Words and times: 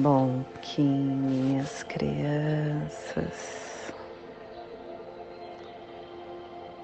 Bom 0.00 0.44
que 0.62 0.80
minhas 0.80 1.82
crianças, 1.82 3.92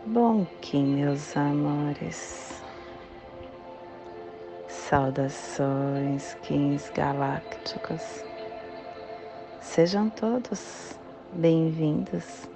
bom 0.04 0.44
que 0.60 0.82
meus 0.82 1.36
amores, 1.36 2.60
saudações, 4.66 6.34
kings 6.42 6.90
galácticos, 6.92 8.24
sejam 9.60 10.10
todos 10.10 10.98
bem-vindos 11.34 12.48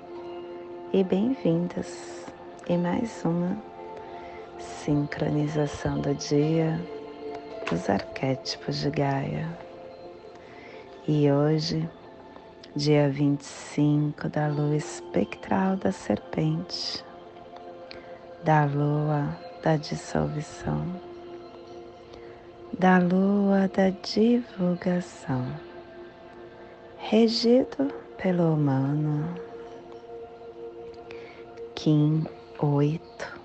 e 0.93 1.05
bem-vindas 1.05 2.27
em 2.69 2.79
mais 2.79 3.25
uma 3.25 3.57
sincronização 4.59 6.01
do 6.01 6.13
dia 6.17 6.85
dos 7.71 7.89
arquétipos 7.89 8.81
de 8.81 8.91
Gaia. 8.91 9.68
E 11.11 11.33
hoje, 11.33 11.89
dia 12.77 13.09
25 13.09 14.29
da 14.29 14.47
lua 14.47 14.77
espectral 14.77 15.75
da 15.75 15.91
serpente, 15.91 17.03
da 18.45 18.67
lua 18.67 19.35
da 19.63 19.77
dissolução, 19.77 21.01
da 22.79 22.99
lua 22.99 23.69
da 23.69 23.89
divulgação, 23.89 25.47
regido 26.99 27.91
pelo 28.19 28.53
humano, 28.53 29.35
Kim 31.75 32.27
8, 32.59 33.41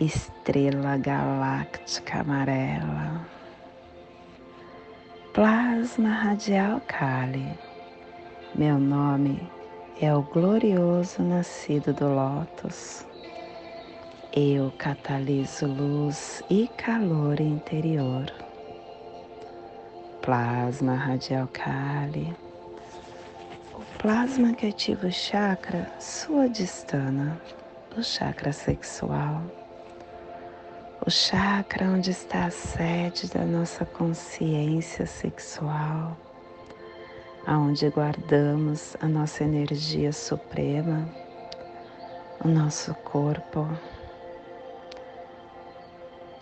estrela 0.00 0.96
galáctica 0.96 2.20
amarela 2.20 3.35
Plasma 5.36 6.08
Radial 6.08 6.80
Kali. 6.88 7.46
Meu 8.54 8.78
nome 8.78 9.46
é 10.00 10.14
o 10.14 10.22
glorioso 10.22 11.22
nascido 11.22 11.92
do 11.92 12.08
Lótus. 12.08 13.04
Eu 14.34 14.72
cataliso 14.78 15.66
luz 15.66 16.42
e 16.48 16.66
calor 16.68 17.38
interior. 17.38 18.32
Plasma 20.22 20.94
Radial 20.94 21.48
Kali. 21.48 22.34
O 23.74 23.98
plasma 23.98 24.54
que 24.54 24.68
ativa 24.68 25.08
o 25.08 25.12
chakra 25.12 25.92
suadistana, 26.00 27.38
o 27.94 28.02
chakra 28.02 28.54
sexual 28.54 29.42
o 31.06 31.10
chakra 31.10 31.86
onde 31.86 32.10
está 32.10 32.46
a 32.46 32.50
sede 32.50 33.28
da 33.28 33.44
nossa 33.44 33.84
consciência 33.84 35.06
sexual, 35.06 36.16
aonde 37.46 37.88
guardamos 37.90 38.96
a 39.00 39.06
nossa 39.06 39.44
energia 39.44 40.12
suprema, 40.12 41.08
o 42.44 42.48
nosso 42.48 42.92
corpo. 42.92 43.68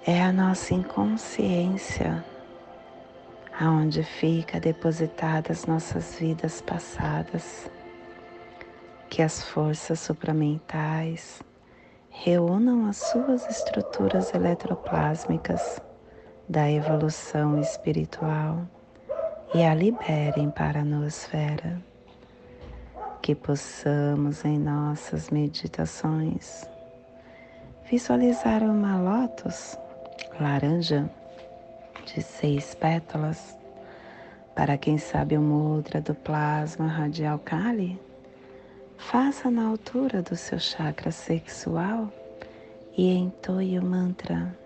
É 0.07 0.23
a 0.23 0.33
nossa 0.33 0.73
inconsciência 0.73 2.25
aonde 3.61 4.03
fica 4.03 4.59
depositadas 4.59 5.61
as 5.61 5.67
nossas 5.67 6.19
vidas 6.19 6.63
passadas, 6.63 7.71
que 9.11 9.21
as 9.21 9.43
forças 9.45 10.01
supramentais 10.01 11.43
reúnam 12.17 12.89
as 12.89 12.97
suas 12.97 13.45
estruturas 13.51 14.33
eletroplásmicas 14.33 15.83
da 16.49 16.71
evolução 16.71 17.59
espiritual 17.61 18.63
e 19.53 19.63
a 19.65 19.75
liberem 19.75 20.49
para 20.51 20.81
a 20.81 20.85
noosfera. 20.85 21.83
Que 23.21 23.35
possamos 23.35 24.45
em 24.45 24.59
nossas 24.59 25.31
meditações 25.31 26.65
visualizar 27.91 28.63
uma 28.63 28.97
lótus 28.97 29.77
laranja 30.41 31.11
de 32.07 32.23
seis 32.23 32.75
pétalas. 32.77 33.59
Para 34.55 34.79
quem 34.79 34.99
sabe 34.99 35.37
o 35.37 35.43
mudra 35.43 36.01
do 36.01 36.15
plasma 36.15 36.87
radial 36.87 37.41
Kali, 37.41 38.01
Faça 38.97 39.51
na 39.51 39.67
altura 39.67 40.23
do 40.23 40.37
seu 40.37 40.59
chakra 40.59 41.11
sexual 41.11 42.13
e 42.97 43.13
entoie 43.13 43.79
o 43.79 43.85
mantra 43.85 44.57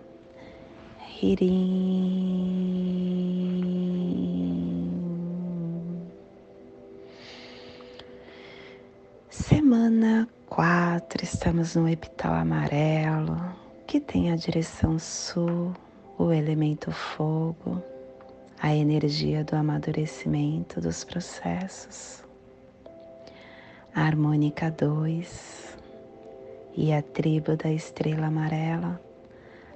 Hirim. 1.21 2.69
Semana 9.29 10.29
4, 10.47 11.23
estamos 11.23 11.75
no 11.75 11.89
epital 11.89 12.33
amarelo, 12.33 13.37
que 13.85 13.99
tem 13.99 14.31
a 14.31 14.35
direção 14.35 14.97
sul, 14.97 15.73
o 16.17 16.31
elemento 16.31 16.91
fogo, 16.91 17.83
a 18.61 18.73
energia 18.73 19.43
do 19.43 19.55
amadurecimento 19.55 20.79
dos 20.79 21.03
processos 21.03 22.28
harmônica 23.99 24.71
2 24.71 25.77
e 26.73 26.93
a 26.93 27.01
tribo 27.01 27.57
da 27.57 27.69
estrela 27.69 28.27
amarela, 28.27 28.99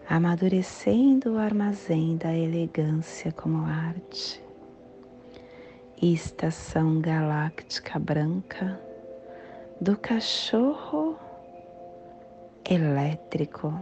amadurecendo 0.10 1.34
o 1.34 1.38
armazém 1.38 2.16
da 2.16 2.34
elegância 2.34 3.34
como 3.34 3.66
arte. 3.66 4.42
Estação 6.02 7.02
galáctica 7.02 8.00
branca 8.00 8.80
do 9.82 9.98
cachorro 9.98 11.20
elétrico, 12.70 13.78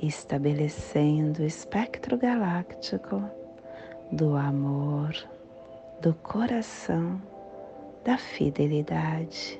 estabelecendo 0.00 1.42
o 1.42 1.46
espectro 1.46 2.16
galáctico 2.16 3.20
do 4.12 4.36
amor, 4.36 5.12
do 6.00 6.14
coração 6.14 7.33
da 8.04 8.18
fidelidade. 8.18 9.58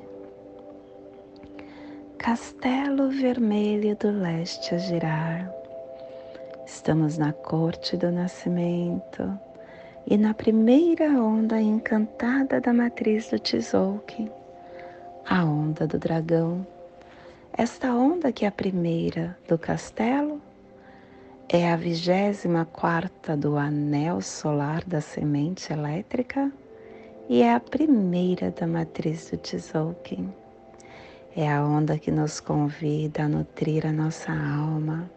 Castelo 2.18 3.08
Vermelho 3.08 3.96
do 3.96 4.10
Leste 4.10 4.74
a 4.74 4.78
girar. 4.78 5.50
Estamos 6.66 7.16
na 7.16 7.32
corte 7.32 7.96
do 7.96 8.10
nascimento 8.10 9.38
e 10.06 10.18
na 10.18 10.34
primeira 10.34 11.08
onda 11.10 11.60
encantada 11.60 12.60
da 12.60 12.72
matriz 12.72 13.30
do 13.30 13.38
Tzolk'in, 13.38 14.30
a 15.26 15.44
onda 15.44 15.86
do 15.86 15.98
dragão. 15.98 16.66
Esta 17.56 17.94
onda 17.94 18.30
que 18.30 18.44
é 18.44 18.48
a 18.48 18.52
primeira 18.52 19.36
do 19.48 19.56
castelo 19.56 20.40
é 21.48 21.70
a 21.70 21.76
vigésima 21.76 22.66
quarta 22.66 23.36
do 23.36 23.56
anel 23.56 24.20
solar 24.20 24.84
da 24.84 25.00
semente 25.00 25.72
elétrica 25.72 26.52
e 27.28 27.42
é 27.42 27.54
a 27.54 27.60
primeira 27.60 28.50
da 28.50 28.66
matriz 28.66 29.30
do 29.30 29.38
Tzolk'in. 29.38 30.32
É 31.34 31.50
a 31.50 31.64
onda 31.64 31.98
que 31.98 32.10
nos 32.10 32.38
convida 32.38 33.24
a 33.24 33.28
nutrir 33.28 33.86
a 33.86 33.92
nossa 33.92 34.30
alma, 34.30 35.10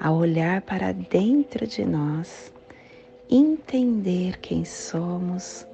a 0.00 0.10
olhar 0.10 0.62
para 0.62 0.92
dentro 0.92 1.66
de 1.66 1.84
nós, 1.84 2.52
entender 3.30 4.38
quem 4.38 4.64
somos, 4.64 5.66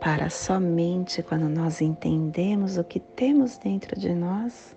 para 0.00 0.30
somente 0.30 1.22
quando 1.22 1.48
nós 1.48 1.80
entendemos 1.80 2.76
o 2.76 2.84
que 2.84 3.00
temos 3.00 3.58
dentro 3.58 3.98
de 3.98 4.14
nós, 4.14 4.76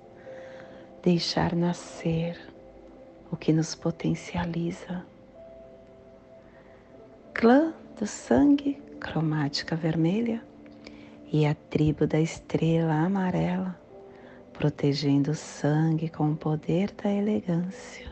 deixar 1.02 1.54
nascer 1.54 2.40
o 3.30 3.36
que 3.36 3.52
nos 3.52 3.76
potencializa. 3.76 5.06
Clã 7.34 7.74
do 8.00 8.08
sangue 8.08 8.82
cromática 9.04 9.76
vermelha 9.76 10.42
e 11.30 11.46
a 11.46 11.54
tribo 11.54 12.08
da 12.08 12.22
estrela 12.22 12.94
amarela, 12.94 13.78
protegendo 14.54 15.32
o 15.32 15.36
sangue 15.36 16.08
com 16.08 16.32
o 16.32 16.36
poder 16.38 16.90
da 16.92 17.12
elegância. 17.12 18.08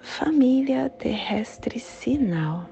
Família 0.00 0.88
terrestre 0.88 1.80
sinal 1.80 2.66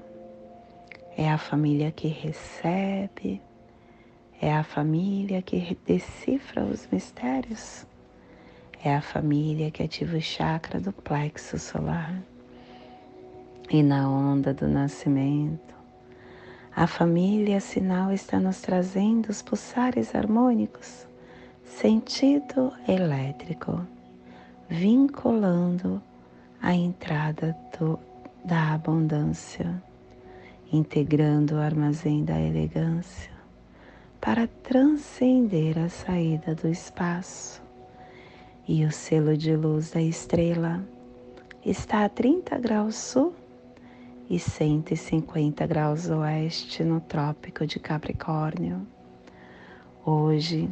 é 1.17 1.29
a 1.29 1.37
família 1.37 1.91
que 1.91 2.07
recebe, 2.07 3.41
é 4.41 4.53
a 4.53 4.63
família 4.63 5.41
que 5.41 5.77
decifra 5.85 6.63
os 6.63 6.87
mistérios, 6.89 7.85
é 8.83 8.95
a 8.95 9.01
família 9.01 9.69
que 9.69 9.83
ativa 9.83 10.15
o 10.15 10.21
chakra 10.21 10.79
do 10.79 10.93
plexo 10.93 11.59
solar. 11.59 12.23
E 13.69 13.83
na 13.83 14.09
onda 14.09 14.53
do 14.53 14.67
nascimento, 14.67 15.76
a 16.77 16.85
família 16.85 17.59
sinal 17.59 18.13
está 18.13 18.39
nos 18.39 18.61
trazendo 18.61 19.29
os 19.29 19.41
pulsares 19.41 20.13
harmônicos, 20.13 21.07
sentido 21.65 22.71
elétrico, 22.87 23.81
vinculando 24.69 25.99
a 26.61 26.75
entrada 26.75 27.57
do, 27.79 27.97
da 28.45 28.75
abundância 28.75 29.81
integrando 30.71 31.55
o 31.55 31.59
armazém 31.59 32.23
da 32.23 32.39
elegância 32.39 33.31
para 34.21 34.45
transcender 34.61 35.79
a 35.79 35.89
saída 35.89 36.53
do 36.53 36.67
espaço. 36.67 37.59
E 38.67 38.85
o 38.85 38.91
selo 38.91 39.35
de 39.35 39.55
luz 39.55 39.89
da 39.89 40.01
estrela 40.01 40.85
está 41.65 42.05
a 42.05 42.09
30 42.09 42.55
graus 42.59 42.93
sul 42.97 43.33
e 44.29 44.37
150 44.37 45.65
graus 45.65 46.09
oeste 46.09 46.83
no 46.83 46.99
Trópico 46.99 47.65
de 47.65 47.79
Capricórnio. 47.79 48.85
Hoje 50.05 50.69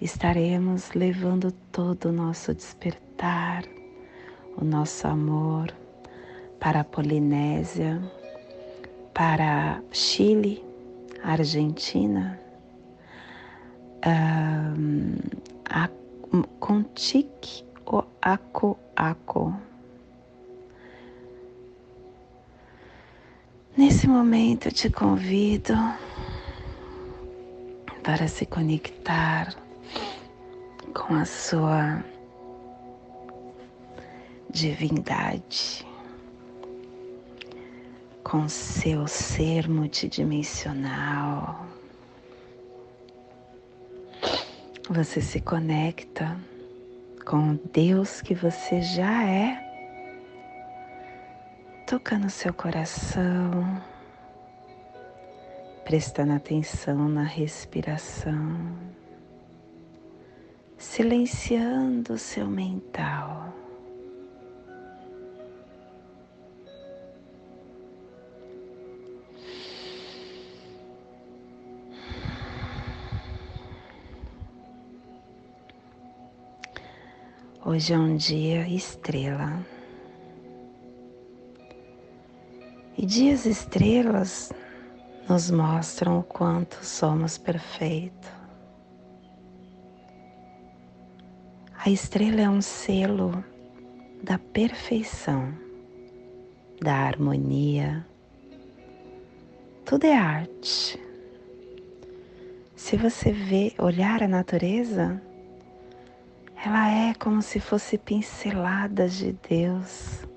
estaremos 0.00 0.90
levando 0.92 1.52
todo 1.72 2.06
o 2.06 2.12
nosso 2.12 2.52
despertar, 2.52 3.64
o 4.56 4.64
nosso 4.64 5.06
amor 5.06 5.72
para 6.58 6.80
a 6.80 6.84
Polinésia, 6.84 8.00
para 9.14 9.80
Chile, 9.92 10.64
Argentina, 11.22 12.38
um, 14.06 15.16
a 15.70 15.88
Contique 16.58 17.64
ou 17.86 18.06
Aco-Aco. 18.20 19.67
Nesse 23.78 24.08
momento 24.08 24.66
eu 24.66 24.72
te 24.72 24.90
convido 24.90 25.72
para 28.02 28.26
se 28.26 28.44
conectar 28.44 29.54
com 30.92 31.14
a 31.14 31.24
sua 31.24 32.02
divindade, 34.50 35.86
com 38.24 38.48
seu 38.48 39.06
ser 39.06 39.68
multidimensional. 39.68 41.64
Você 44.90 45.20
se 45.20 45.40
conecta 45.40 46.36
com 47.24 47.52
o 47.52 47.60
Deus 47.72 48.20
que 48.20 48.34
você 48.34 48.82
já 48.82 49.22
é, 49.22 49.67
tocando 51.88 52.28
seu 52.28 52.52
coração, 52.52 53.82
prestando 55.84 56.34
atenção 56.34 57.08
na 57.08 57.22
respiração 57.22 58.76
silenciando 60.78 62.12
o 62.12 62.18
seu 62.18 62.46
mental. 62.46 63.52
Hoje 77.64 77.92
é 77.92 77.98
um 77.98 78.16
dia 78.16 78.66
estrela. 78.68 79.77
E 83.00 83.06
dias 83.06 83.46
estrelas 83.46 84.52
nos 85.28 85.52
mostram 85.52 86.18
o 86.18 86.22
quanto 86.24 86.84
somos 86.84 87.38
perfeitos. 87.38 88.28
A 91.78 91.88
estrela 91.88 92.40
é 92.40 92.50
um 92.50 92.60
selo 92.60 93.44
da 94.20 94.36
perfeição, 94.36 95.54
da 96.82 96.92
harmonia. 96.92 98.04
Tudo 99.84 100.04
é 100.04 100.16
arte. 100.16 101.00
Se 102.74 102.96
você 102.96 103.30
vê, 103.30 103.74
olhar 103.78 104.24
a 104.24 104.28
natureza, 104.28 105.22
ela 106.66 106.90
é 106.90 107.14
como 107.14 107.42
se 107.42 107.60
fosse 107.60 107.96
pincelada 107.96 109.08
de 109.08 109.34
Deus 109.48 110.27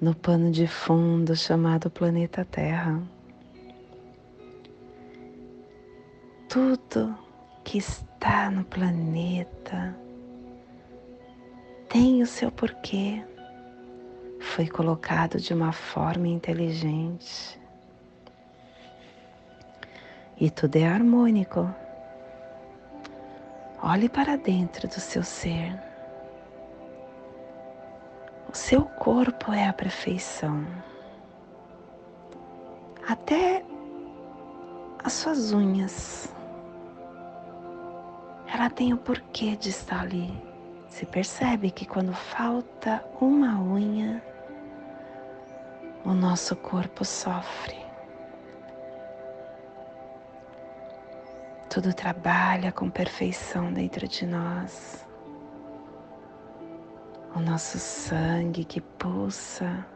no 0.00 0.14
pano 0.14 0.50
de 0.50 0.66
fundo 0.66 1.36
chamado 1.36 1.90
planeta 1.90 2.42
Terra. 2.44 3.02
Tudo 6.48 7.14
que 7.62 7.76
está 7.76 8.50
no 8.50 8.64
planeta 8.64 9.94
tem 11.88 12.22
o 12.22 12.26
seu 12.26 12.50
porquê. 12.50 13.22
Foi 14.40 14.66
colocado 14.66 15.38
de 15.38 15.52
uma 15.52 15.70
forma 15.70 16.26
inteligente. 16.26 17.60
E 20.40 20.48
tudo 20.48 20.76
é 20.76 20.86
harmônico. 20.86 21.72
Olhe 23.82 24.08
para 24.08 24.36
dentro 24.36 24.88
do 24.88 24.98
seu 24.98 25.22
ser. 25.22 25.89
O 28.52 28.56
seu 28.56 28.84
corpo 28.84 29.52
é 29.52 29.68
a 29.68 29.72
perfeição. 29.72 30.66
Até 33.08 33.64
as 35.04 35.12
suas 35.12 35.52
unhas 35.52 36.34
ela 38.52 38.68
tem 38.68 38.92
o 38.92 38.96
porquê 38.96 39.54
de 39.54 39.68
estar 39.68 40.00
ali. 40.00 40.36
Se 40.88 41.06
percebe 41.06 41.70
que 41.70 41.86
quando 41.86 42.12
falta 42.12 43.04
uma 43.20 43.56
unha, 43.62 44.20
o 46.04 46.12
nosso 46.12 46.56
corpo 46.56 47.04
sofre. 47.04 47.78
Tudo 51.68 51.94
trabalha 51.94 52.72
com 52.72 52.90
perfeição 52.90 53.72
dentro 53.72 54.08
de 54.08 54.26
nós. 54.26 55.08
O 57.34 57.40
nosso 57.40 57.78
sangue 57.78 58.64
que 58.64 58.80
pulsa 58.80 59.86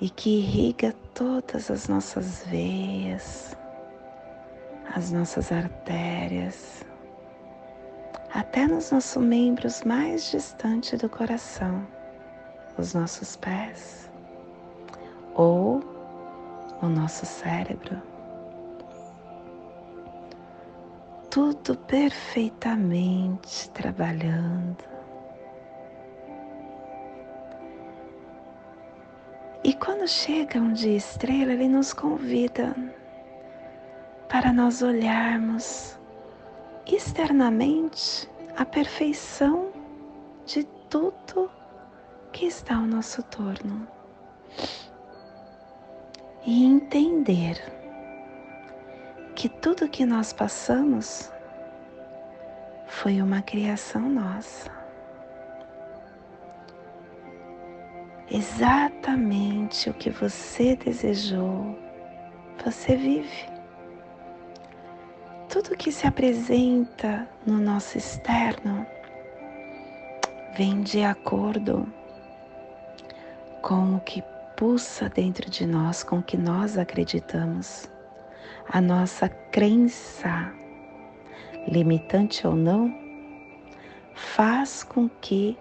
e 0.00 0.10
que 0.10 0.38
irriga 0.40 0.92
todas 1.14 1.70
as 1.70 1.88
nossas 1.88 2.44
veias, 2.46 3.56
as 4.94 5.10
nossas 5.10 5.50
artérias 5.50 6.84
até 8.36 8.66
nos 8.66 8.90
nossos 8.90 9.22
membros 9.22 9.82
mais 9.84 10.30
distantes 10.30 10.98
do 11.00 11.08
coração, 11.08 11.86
os 12.76 12.92
nossos 12.92 13.34
pés 13.36 14.10
ou 15.34 15.80
o 16.82 16.86
nosso 16.86 17.24
cérebro. 17.24 18.00
Tudo 21.30 21.76
perfeitamente 21.78 23.70
trabalhando. 23.70 24.95
E 29.64 29.74
quando 29.74 30.06
chega 30.06 30.58
um 30.58 30.72
dia 30.72 30.96
estrela, 30.96 31.52
ele 31.52 31.68
nos 31.68 31.92
convida 31.92 32.74
para 34.28 34.52
nós 34.52 34.82
olharmos 34.82 35.98
externamente 36.86 38.28
a 38.56 38.64
perfeição 38.64 39.72
de 40.44 40.64
tudo 40.88 41.50
que 42.32 42.46
está 42.46 42.76
ao 42.76 42.82
nosso 42.82 43.22
torno 43.24 43.86
e 46.44 46.64
entender 46.64 47.60
que 49.34 49.48
tudo 49.48 49.88
que 49.88 50.06
nós 50.06 50.32
passamos 50.32 51.30
foi 52.86 53.20
uma 53.20 53.42
criação 53.42 54.08
nossa. 54.08 54.75
Exatamente 58.30 59.88
o 59.88 59.94
que 59.94 60.10
você 60.10 60.76
desejou, 60.76 61.78
você 62.64 62.96
vive 62.96 63.56
tudo 65.48 65.74
que 65.74 65.90
se 65.90 66.06
apresenta 66.06 67.26
no 67.46 67.58
nosso 67.58 67.96
externo 67.96 68.86
vem 70.54 70.82
de 70.82 71.02
acordo 71.02 71.90
com 73.62 73.96
o 73.96 74.00
que 74.00 74.22
pulsa 74.54 75.08
dentro 75.08 75.48
de 75.50 75.66
nós, 75.66 76.02
com 76.02 76.18
o 76.18 76.22
que 76.22 76.36
nós 76.36 76.76
acreditamos. 76.76 77.90
A 78.68 78.82
nossa 78.82 79.28
crença, 79.28 80.52
limitante 81.68 82.46
ou 82.46 82.54
não, 82.54 82.92
faz 84.14 84.84
com 84.84 85.08
que 85.08 85.56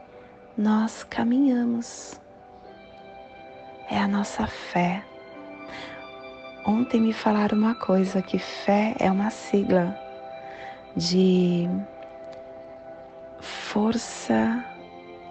nós 0.58 1.06
caminhamos. 1.06 2.20
É 3.90 3.98
a 3.98 4.08
nossa 4.08 4.48
fé 4.48 5.04
Ontem 6.68 7.00
me 7.00 7.14
falaram 7.14 7.56
uma 7.56 7.76
coisa 7.76 8.24
que 8.24 8.40
fé 8.40 8.96
é 9.00 9.12
uma 9.12 9.30
sigla 9.30 9.96
de 10.96 11.70
força 13.40 14.66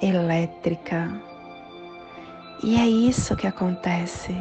elétrica. 0.00 1.10
E 2.62 2.76
é 2.76 2.86
isso 2.86 3.34
que 3.34 3.48
acontece 3.48 4.32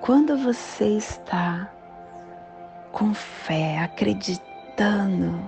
Quando 0.00 0.38
você 0.38 0.96
está 0.96 1.70
com 2.90 3.12
fé, 3.12 3.78
acreditando, 3.80 5.38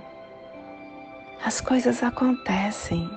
as 1.42 1.62
coisas 1.62 2.02
acontecem. 2.02 3.10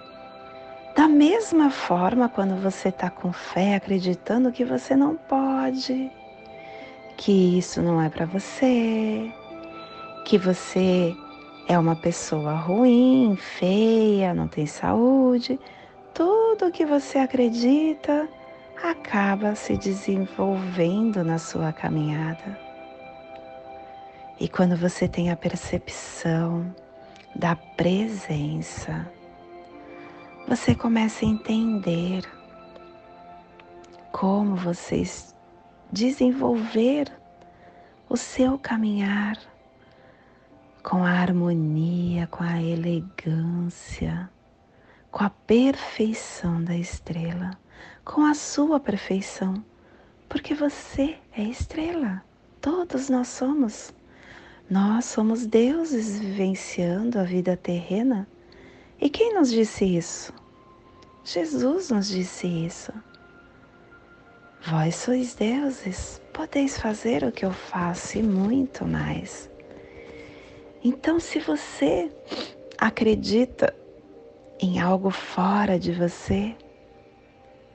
Da 0.95 1.07
mesma 1.07 1.69
forma, 1.69 2.27
quando 2.27 2.55
você 2.61 2.89
está 2.89 3.09
com 3.09 3.31
fé, 3.31 3.75
acreditando 3.75 4.51
que 4.51 4.65
você 4.65 4.95
não 4.95 5.15
pode, 5.15 6.11
que 7.15 7.57
isso 7.57 7.81
não 7.81 8.01
é 8.01 8.09
para 8.09 8.25
você, 8.25 9.31
que 10.25 10.37
você 10.37 11.15
é 11.67 11.79
uma 11.79 11.95
pessoa 11.95 12.53
ruim, 12.55 13.37
feia, 13.37 14.33
não 14.33 14.47
tem 14.47 14.65
saúde, 14.65 15.57
tudo 16.13 16.71
que 16.71 16.85
você 16.85 17.19
acredita 17.19 18.27
acaba 18.83 19.55
se 19.55 19.77
desenvolvendo 19.77 21.23
na 21.23 21.37
sua 21.37 21.71
caminhada. 21.71 22.59
E 24.39 24.49
quando 24.49 24.75
você 24.75 25.07
tem 25.07 25.31
a 25.31 25.37
percepção 25.37 26.75
da 27.35 27.55
presença, 27.55 29.07
você 30.47 30.75
começa 30.75 31.25
a 31.25 31.27
entender 31.27 32.23
como 34.11 34.55
vocês 34.55 35.35
desenvolver 35.91 37.11
o 38.09 38.17
seu 38.17 38.57
caminhar 38.57 39.37
com 40.83 41.05
a 41.05 41.11
harmonia, 41.11 42.27
com 42.27 42.43
a 42.43 42.61
elegância, 42.61 44.29
com 45.11 45.23
a 45.23 45.29
perfeição 45.29 46.63
da 46.63 46.75
estrela, 46.75 47.51
com 48.03 48.25
a 48.25 48.33
sua 48.33 48.79
perfeição, 48.79 49.63
porque 50.27 50.53
você 50.53 51.17
é 51.35 51.43
estrela, 51.43 52.23
todos 52.59 53.09
nós 53.09 53.27
somos. 53.27 53.93
Nós 54.69 55.03
somos 55.03 55.45
deuses 55.45 56.17
vivenciando 56.19 57.19
a 57.19 57.23
vida 57.23 57.57
terrena. 57.57 58.25
E 59.01 59.09
quem 59.09 59.33
nos 59.33 59.49
disse 59.49 59.83
isso? 59.83 60.31
Jesus 61.25 61.89
nos 61.89 62.07
disse 62.07 62.45
isso. 62.45 62.93
Vós 64.63 64.95
sois 64.95 65.33
deuses, 65.33 66.21
podeis 66.31 66.77
fazer 66.77 67.23
o 67.23 67.31
que 67.31 67.43
eu 67.43 67.51
faço 67.51 68.19
e 68.19 68.23
muito 68.23 68.85
mais. 68.85 69.49
Então, 70.83 71.19
se 71.19 71.39
você 71.39 72.11
acredita 72.77 73.75
em 74.59 74.79
algo 74.79 75.09
fora 75.09 75.79
de 75.79 75.91
você, 75.91 76.55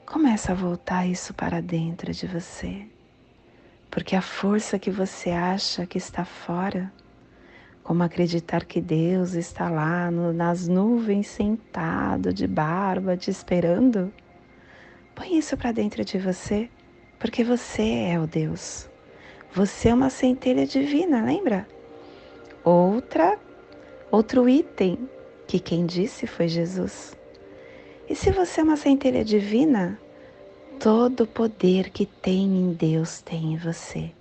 começa 0.05 0.53
a 0.53 0.55
voltar 0.55 1.05
isso 1.05 1.33
para 1.33 1.61
dentro 1.61 2.13
de 2.13 2.25
você. 2.25 2.87
Porque 3.91 4.15
a 4.15 4.21
força 4.21 4.79
que 4.79 4.91
você 4.91 5.31
acha 5.31 5.85
que 5.85 5.97
está 5.97 6.23
fora, 6.23 6.91
como 7.87 8.03
acreditar 8.03 8.65
que 8.65 8.81
Deus 8.81 9.33
está 9.33 9.69
lá 9.69 10.11
no, 10.11 10.33
nas 10.33 10.67
nuvens 10.67 11.27
sentado 11.27 12.33
de 12.33 12.45
barba 12.45 13.15
te 13.15 13.31
esperando, 13.31 14.13
põe 15.15 15.37
isso 15.37 15.55
para 15.55 15.71
dentro 15.71 16.03
de 16.03 16.17
você, 16.17 16.69
porque 17.17 17.45
você 17.45 18.09
é 18.11 18.19
o 18.19 18.27
Deus. 18.27 18.89
Você 19.53 19.87
é 19.87 19.93
uma 19.93 20.09
centelha 20.09 20.67
divina, 20.67 21.23
lembra? 21.23 21.65
Outra, 22.61 23.39
outro 24.11 24.49
item 24.49 24.99
que 25.47 25.57
quem 25.57 25.85
disse 25.85 26.27
foi 26.27 26.49
Jesus. 26.49 27.15
E 28.09 28.13
se 28.13 28.31
você 28.31 28.59
é 28.59 28.63
uma 28.65 28.75
centelha 28.75 29.23
divina, 29.23 29.97
Todo 30.79 31.21
o 31.21 31.27
poder 31.27 31.89
que 31.89 32.05
tem 32.05 32.43
em 32.45 32.71
Deus 32.71 33.19
tem 33.19 33.53
em 33.53 33.57
você. 33.57 34.11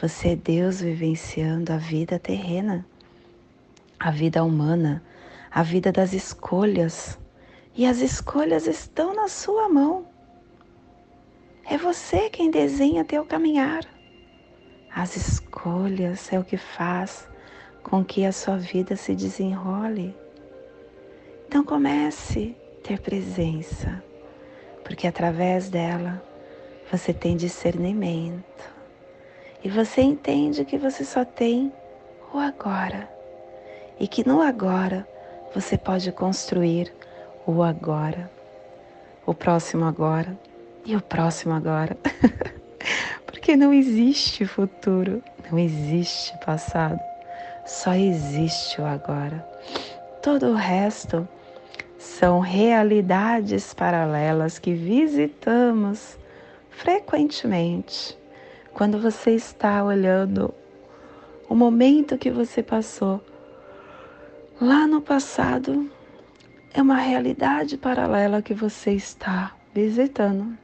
Você 0.00 0.30
é 0.30 0.36
Deus 0.36 0.80
vivenciando 0.80 1.74
a 1.74 1.76
vida 1.76 2.18
terrena, 2.18 2.86
a 3.98 4.10
vida 4.10 4.42
humana, 4.42 5.02
a 5.50 5.62
vida 5.62 5.92
das 5.92 6.14
escolhas. 6.14 7.18
E 7.76 7.84
as 7.84 7.98
escolhas 7.98 8.66
estão 8.66 9.14
na 9.14 9.28
sua 9.28 9.68
mão. 9.68 10.06
É 11.66 11.76
você 11.76 12.30
quem 12.30 12.50
desenha 12.50 13.04
teu 13.04 13.26
caminhar. 13.26 13.84
As 14.90 15.16
escolhas 15.16 16.32
é 16.32 16.38
o 16.38 16.44
que 16.44 16.56
faz 16.56 17.28
com 17.82 18.02
que 18.02 18.24
a 18.24 18.32
sua 18.32 18.56
vida 18.56 18.96
se 18.96 19.14
desenrole. 19.14 20.16
Então 21.46 21.62
comece 21.62 22.56
a 22.78 22.88
ter 22.88 23.00
presença 23.00 24.02
porque 24.82 25.06
através 25.06 25.68
dela 25.68 26.22
você 26.90 27.12
tem 27.12 27.36
discernimento 27.36 28.79
e 29.62 29.68
você 29.68 30.00
entende 30.00 30.64
que 30.64 30.78
você 30.78 31.04
só 31.04 31.24
tem 31.24 31.72
o 32.32 32.38
agora 32.38 33.08
e 33.98 34.08
que 34.08 34.26
no 34.26 34.40
agora 34.40 35.06
você 35.54 35.76
pode 35.76 36.10
construir 36.12 36.92
o 37.46 37.62
agora, 37.62 38.30
o 39.26 39.34
próximo 39.34 39.84
agora 39.84 40.38
e 40.84 40.96
o 40.96 41.00
próximo 41.00 41.52
agora. 41.52 41.96
porque 43.26 43.56
não 43.56 43.72
existe 43.72 44.46
futuro, 44.46 45.22
não 45.50 45.58
existe 45.58 46.36
passado, 46.44 47.00
só 47.66 47.94
existe 47.94 48.80
o 48.80 48.84
agora. 48.86 49.46
Todo 50.22 50.48
o 50.48 50.54
resto 50.54 51.28
são 51.98 52.40
realidades 52.40 53.74
paralelas 53.74 54.58
que 54.58 54.72
visitamos 54.72 56.18
frequentemente 56.70 58.19
quando 58.72 58.98
você 59.00 59.32
está 59.32 59.82
olhando 59.84 60.54
o 61.48 61.54
momento 61.54 62.16
que 62.16 62.30
você 62.30 62.62
passou 62.62 63.20
lá 64.60 64.86
no 64.86 65.00
passado 65.00 65.90
é 66.72 66.80
uma 66.80 66.96
realidade 66.96 67.76
paralela 67.76 68.40
que 68.40 68.54
você 68.54 68.92
está 68.92 69.56
visitando. 69.74 70.56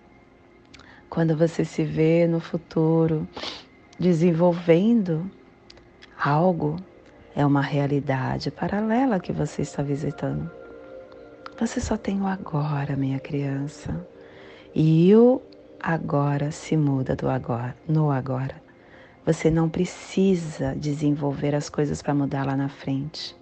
Quando 1.11 1.37
você 1.37 1.65
se 1.65 1.83
vê 1.83 2.27
no 2.29 2.39
futuro 2.39 3.27
desenvolvendo 3.99 5.29
algo, 6.17 6.77
é 7.35 7.45
uma 7.45 7.63
realidade 7.63 8.51
paralela 8.51 9.19
que 9.19 9.33
você 9.33 9.63
está 9.63 9.83
visitando. 9.83 10.49
Você 11.59 11.81
só 11.81 11.97
tem 11.97 12.21
o 12.21 12.27
agora, 12.27 12.97
minha 12.97 13.19
criança. 13.19 14.07
E 14.75 15.15
o 15.17 15.41
agora 15.81 16.51
se 16.51 16.77
muda 16.77 17.15
do 17.15 17.29
agora, 17.29 17.77
no 17.89 18.11
agora. 18.11 18.63
Você 19.25 19.51
não 19.51 19.69
precisa 19.69 20.75
desenvolver 20.77 21.55
as 21.55 21.69
coisas 21.69 22.01
para 22.01 22.15
mudar 22.15 22.47
lá 22.47 22.57
na 22.57 22.69
frente. 22.69 23.37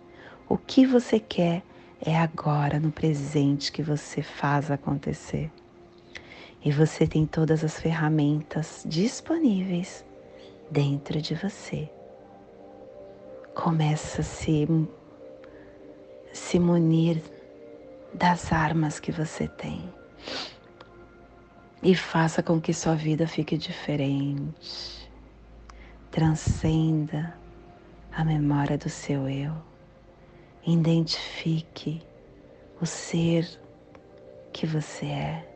O 0.49 0.57
que 0.57 0.87
você 0.87 1.19
quer 1.21 1.63
é 2.01 2.17
agora, 2.17 2.81
no 2.81 2.91
presente, 2.91 3.71
que 3.71 3.83
você 3.83 4.23
faz 4.23 4.71
acontecer. 4.71 5.51
E 6.65 6.73
você 6.73 7.07
tem 7.07 7.27
todas 7.27 7.63
as 7.63 7.79
ferramentas 7.79 8.83
disponíveis 8.87 10.05
dentro 10.71 11.21
de 11.21 11.35
você. 11.35 11.91
Começa 13.55 14.23
a 14.23 14.25
se, 14.25 14.67
se 16.33 16.59
munir 16.59 17.23
das 18.15 18.53
armas 18.53 18.99
que 18.99 19.13
você 19.13 19.47
tem 19.47 19.93
e 21.85 21.95
faça 21.95 22.43
com 22.43 22.59
que 22.59 22.73
sua 22.73 22.95
vida 22.95 23.29
fique 23.29 23.59
diferente. 23.59 25.07
Transcenda 26.11 27.39
a 28.11 28.25
memória 28.25 28.79
do 28.79 28.89
seu 28.89 29.29
eu. 29.29 29.53
Identifique 30.67 32.01
o 32.81 32.87
ser 32.87 33.47
que 34.51 34.67
você 34.67 35.05
é. 35.05 35.51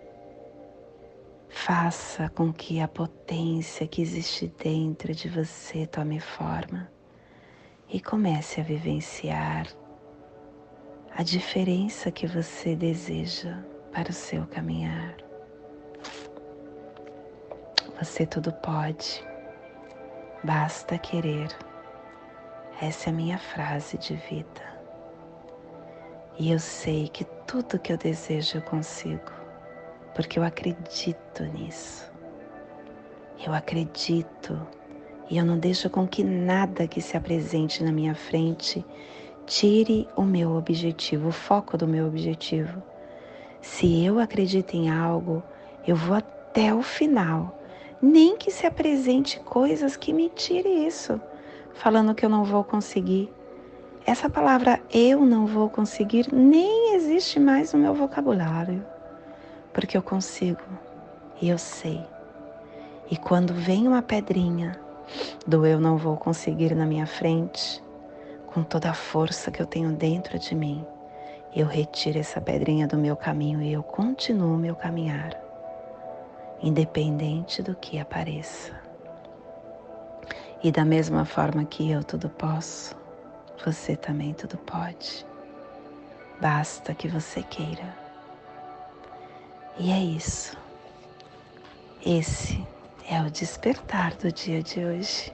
Faça 1.48 2.28
com 2.28 2.52
que 2.52 2.78
a 2.78 2.86
potência 2.86 3.88
que 3.88 4.02
existe 4.02 4.52
dentro 4.62 5.14
de 5.14 5.30
você 5.30 5.86
tome 5.86 6.20
forma 6.20 6.92
e 7.88 7.98
comece 8.02 8.60
a 8.60 8.64
vivenciar 8.64 9.66
a 11.10 11.22
diferença 11.22 12.10
que 12.10 12.26
você 12.26 12.76
deseja 12.76 13.64
para 13.92 14.10
o 14.10 14.12
seu 14.12 14.46
caminhar. 14.46 15.27
Você 18.00 18.24
tudo 18.24 18.52
pode, 18.52 19.26
basta 20.44 20.96
querer. 20.98 21.48
Essa 22.80 23.10
é 23.10 23.12
a 23.12 23.16
minha 23.16 23.38
frase 23.38 23.98
de 23.98 24.14
vida. 24.14 24.62
E 26.38 26.52
eu 26.52 26.60
sei 26.60 27.08
que 27.08 27.24
tudo 27.44 27.76
que 27.76 27.92
eu 27.92 27.96
desejo 27.96 28.58
eu 28.58 28.62
consigo, 28.62 29.32
porque 30.14 30.38
eu 30.38 30.44
acredito 30.44 31.42
nisso. 31.52 32.08
Eu 33.44 33.52
acredito 33.52 34.64
e 35.28 35.36
eu 35.36 35.44
não 35.44 35.58
deixo 35.58 35.90
com 35.90 36.06
que 36.06 36.22
nada 36.22 36.86
que 36.86 37.00
se 37.00 37.16
apresente 37.16 37.82
na 37.82 37.90
minha 37.90 38.14
frente 38.14 38.86
tire 39.44 40.06
o 40.14 40.22
meu 40.22 40.52
objetivo, 40.52 41.30
o 41.30 41.32
foco 41.32 41.76
do 41.76 41.88
meu 41.88 42.06
objetivo. 42.06 42.80
Se 43.60 44.04
eu 44.04 44.20
acredito 44.20 44.74
em 44.74 44.88
algo, 44.88 45.42
eu 45.84 45.96
vou 45.96 46.14
até 46.14 46.72
o 46.72 46.80
final 46.80 47.57
nem 48.00 48.36
que 48.36 48.50
se 48.50 48.66
apresente 48.66 49.40
coisas 49.40 49.96
que 49.96 50.12
me 50.12 50.28
tire 50.28 50.86
isso, 50.86 51.20
falando 51.74 52.14
que 52.14 52.24
eu 52.24 52.28
não 52.28 52.44
vou 52.44 52.62
conseguir. 52.62 53.32
Essa 54.06 54.30
palavra 54.30 54.80
eu 54.92 55.24
não 55.24 55.46
vou 55.46 55.68
conseguir 55.68 56.32
nem 56.32 56.94
existe 56.94 57.38
mais 57.38 57.72
no 57.72 57.78
meu 57.78 57.94
vocabulário, 57.94 58.84
porque 59.72 59.96
eu 59.96 60.02
consigo 60.02 60.62
e 61.42 61.48
eu 61.48 61.58
sei. 61.58 62.00
E 63.10 63.16
quando 63.16 63.52
vem 63.52 63.88
uma 63.88 64.02
pedrinha 64.02 64.78
do 65.46 65.66
eu 65.66 65.80
não 65.80 65.96
vou 65.96 66.16
conseguir 66.16 66.74
na 66.74 66.86
minha 66.86 67.06
frente, 67.06 67.82
com 68.46 68.62
toda 68.62 68.90
a 68.90 68.94
força 68.94 69.50
que 69.50 69.60
eu 69.60 69.66
tenho 69.66 69.92
dentro 69.92 70.38
de 70.38 70.54
mim, 70.54 70.84
eu 71.54 71.66
retiro 71.66 72.18
essa 72.18 72.40
pedrinha 72.40 72.86
do 72.86 72.96
meu 72.96 73.16
caminho 73.16 73.62
e 73.62 73.72
eu 73.72 73.82
continuo 73.82 74.56
meu 74.56 74.74
caminhar, 74.74 75.47
independente 76.62 77.62
do 77.62 77.74
que 77.74 77.98
apareça. 77.98 78.72
E 80.62 80.72
da 80.72 80.84
mesma 80.84 81.24
forma 81.24 81.64
que 81.64 81.90
eu 81.90 82.02
tudo 82.02 82.28
posso, 82.28 82.96
você 83.64 83.96
também 83.96 84.34
tudo 84.34 84.56
pode. 84.58 85.24
Basta 86.40 86.94
que 86.94 87.08
você 87.08 87.42
queira. 87.42 87.96
E 89.78 89.92
é 89.92 89.98
isso. 90.00 90.56
Esse 92.04 92.66
é 93.08 93.20
o 93.22 93.30
despertar 93.30 94.14
do 94.14 94.32
dia 94.32 94.62
de 94.62 94.84
hoje. 94.84 95.32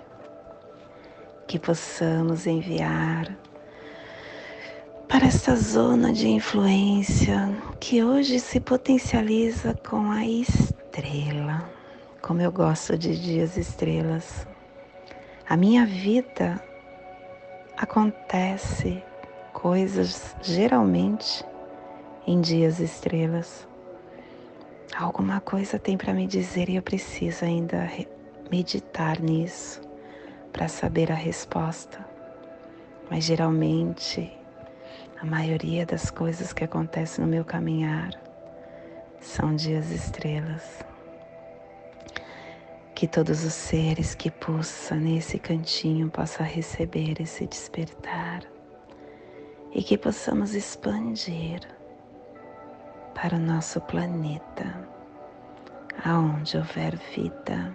Que 1.47 1.59
possamos 1.59 2.47
enviar 2.47 3.37
para 5.09 5.27
esta 5.27 5.55
zona 5.57 6.13
de 6.13 6.29
influência 6.29 7.49
que 7.79 8.03
hoje 8.03 8.41
se 8.41 8.59
potencializa 8.59 9.75
com 9.89 10.11
a 10.11 10.25
estrela, 10.95 11.69
como 12.23 12.41
eu 12.41 12.53
gosto 12.53 12.97
de 12.97 13.19
dias 13.21 13.57
estrelas. 13.57 14.47
A 15.49 15.57
minha 15.57 15.85
vida 15.85 16.63
acontece 17.77 19.03
coisas 19.53 20.37
geralmente 20.41 21.45
em 22.29 22.41
dias 22.41 22.79
estrelas. 22.79 23.67
Alguma 24.97 25.41
coisa 25.41 25.81
tem 25.81 25.97
para 25.97 26.15
me 26.15 26.29
dizer 26.29 26.69
e 26.69 26.77
eu 26.77 26.83
preciso 26.83 27.45
ainda 27.45 27.91
meditar 28.49 29.19
nisso 29.21 29.81
para 30.53 30.69
saber 30.69 31.11
a 31.11 31.17
resposta. 31.17 32.07
Mas 33.11 33.25
geralmente 33.25 34.33
a 35.21 35.27
maioria 35.27 35.85
das 35.85 36.09
coisas 36.09 36.53
que 36.53 36.63
acontecem 36.63 37.25
no 37.25 37.29
meu 37.29 37.45
caminhar 37.45 38.24
são 39.25 39.57
dias 39.57 39.91
estrelas. 39.91 40.85
Que 42.95 43.09
todos 43.09 43.45
os 43.45 43.55
seres 43.55 44.15
que 44.15 44.31
pulsam 44.31 44.99
nesse 44.99 45.39
cantinho 45.39 46.09
possam 46.11 46.47
receber 46.47 47.21
esse 47.21 47.47
despertar. 47.47 48.43
E 49.73 49.83
que 49.83 49.99
possamos 49.99 50.55
expandir 50.55 51.61
para 53.15 53.37
o 53.37 53.41
nosso 53.41 53.81
planeta, 53.81 54.89
aonde 56.05 56.57
houver 56.57 56.97
vida, 57.15 57.75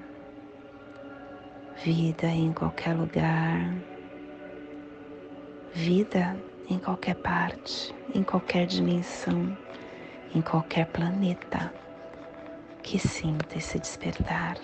vida 1.84 2.28
em 2.28 2.54
qualquer 2.54 2.94
lugar, 2.94 3.74
vida 5.74 6.38
em 6.70 6.80
qualquer 6.80 7.16
parte, 7.16 7.94
em 8.14 8.24
qualquer 8.24 8.66
dimensão, 8.66 9.58
em 10.34 10.42
qualquer 10.42 10.88
planeta 10.88 11.74
que 12.82 13.00
sinta 13.00 13.58
esse 13.58 13.80
despertar. 13.80 14.58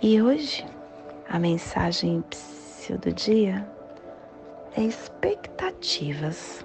E 0.00 0.20
hoje 0.20 0.66
a 1.28 1.38
mensagem 1.38 2.22
do 3.00 3.12
dia 3.12 3.66
é 4.76 4.82
expectativas 4.82 6.64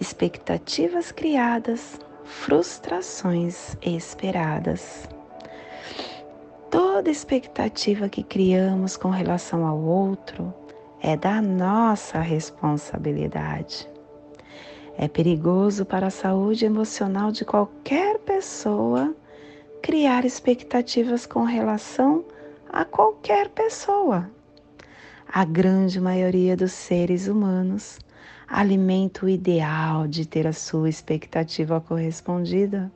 expectativas 0.00 1.10
criadas, 1.10 1.98
frustrações 2.24 3.76
esperadas. 3.82 5.08
Toda 6.70 7.10
expectativa 7.10 8.08
que 8.08 8.22
criamos 8.22 8.96
com 8.96 9.10
relação 9.10 9.66
ao 9.66 9.78
outro 9.78 10.52
é 11.00 11.16
da 11.16 11.40
nossa 11.40 12.20
responsabilidade. 12.20 13.88
É 15.00 15.06
perigoso 15.06 15.84
para 15.84 16.08
a 16.08 16.10
saúde 16.10 16.64
emocional 16.64 17.30
de 17.30 17.44
qualquer 17.44 18.18
pessoa 18.18 19.14
criar 19.80 20.24
expectativas 20.24 21.24
com 21.24 21.44
relação 21.44 22.24
a 22.68 22.84
qualquer 22.84 23.48
pessoa. 23.50 24.28
A 25.32 25.44
grande 25.44 26.00
maioria 26.00 26.56
dos 26.56 26.72
seres 26.72 27.28
humanos 27.28 28.00
alimenta 28.48 29.24
o 29.24 29.28
ideal 29.28 30.08
de 30.08 30.26
ter 30.26 30.48
a 30.48 30.52
sua 30.52 30.88
expectativa 30.88 31.80
correspondida. 31.80 32.90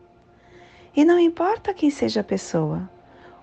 E 0.97 1.05
não 1.05 1.21
importa 1.21 1.73
quem 1.73 1.89
seja 1.89 2.23
a 2.23 2.25
pessoa, 2.25 2.91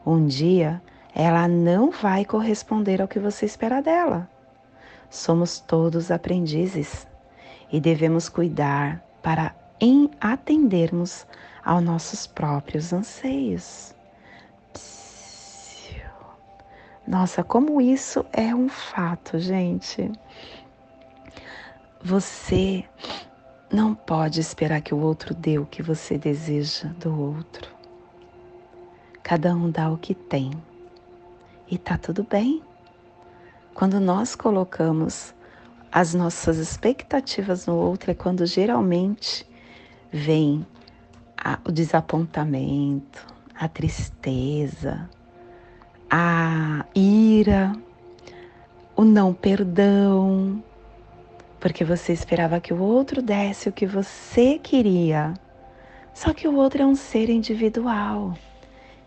um 0.06 0.26
dia 0.26 0.82
ela 1.16 1.48
não 1.48 1.92
vai 1.92 2.26
corresponder 2.26 3.02
ao 3.02 3.08
que 3.08 3.20
você 3.20 3.46
espera 3.46 3.82
dela. 3.82 4.30
Somos 5.10 5.62
todos 5.62 6.12
aprendizes 6.12 7.08
e 7.72 7.80
devemos 7.80 8.30
cuidar 8.30 9.04
para 9.22 9.56
em 9.80 10.10
atendermos 10.20 11.26
aos 11.64 11.84
nossos 11.84 12.28
próprios 12.28 12.92
anseios. 12.92 13.96
Nossa, 17.10 17.44
como 17.44 17.82
isso 17.82 18.24
é 18.32 18.54
um 18.54 18.70
fato, 18.70 19.40
gente. 19.40 20.12
Você 22.04 22.86
não 23.72 23.96
pode 23.96 24.40
esperar 24.40 24.80
que 24.82 24.94
o 24.94 25.00
outro 25.00 25.34
dê 25.34 25.58
o 25.58 25.66
que 25.66 25.82
você 25.82 26.20
deseja 26.20 26.88
do 27.00 27.20
outro. 27.20 27.74
Cada 29.24 29.56
um 29.56 29.72
dá 29.72 29.90
o 29.92 29.98
que 29.98 30.14
tem 30.14 30.52
e 31.68 31.80
tá 31.80 31.98
tudo 31.98 32.24
bem. 32.24 32.62
Quando 33.74 34.00
nós 34.00 34.36
colocamos 34.36 35.34
as 35.92 36.14
nossas 36.14 36.58
expectativas 36.58 37.66
no 37.66 37.76
outro, 37.76 38.12
é 38.12 38.14
quando 38.14 38.46
geralmente 38.46 39.46
vem 40.12 40.66
a, 41.38 41.60
o 41.68 41.72
desapontamento, 41.72 43.26
a 43.56 43.68
tristeza, 43.68 45.10
a 46.10 46.86
ira, 46.94 47.74
o 48.96 49.04
não 49.04 49.34
perdão, 49.34 50.64
porque 51.60 51.84
você 51.84 52.14
esperava 52.14 52.60
que 52.60 52.74
o 52.74 52.82
outro 52.82 53.22
desse 53.22 53.70
o 53.70 53.72
que 53.72 53.86
você 53.86 54.60
queria. 54.60 55.34
Só 56.14 56.34
que 56.34 56.48
o 56.48 56.56
outro 56.56 56.82
é 56.82 56.86
um 56.86 56.96
ser 56.96 57.30
individual 57.30 58.34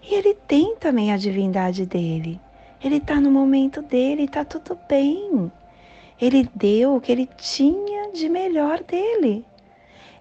e 0.03 0.14
ele 0.14 0.35
tem 0.35 0.77
também 0.77 1.12
a 1.12 1.16
divindade 1.16 1.87
dele. 1.87 2.40
Ele 2.83 2.97
está 2.97 3.21
no 3.21 3.31
momento 3.31 3.81
dele, 3.81 4.25
está 4.25 4.45
tudo 4.45 4.79
bem. 4.88 5.51
Ele 6.22 6.48
deu 6.54 6.94
o 6.94 7.00
que 7.00 7.11
ele 7.11 7.28
tinha 7.37 8.12
de 8.12 8.28
melhor 8.28 8.80
dele. 8.85 9.44